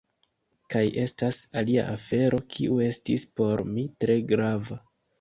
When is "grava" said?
4.37-4.85